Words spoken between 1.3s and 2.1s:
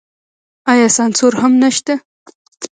هم نشته؟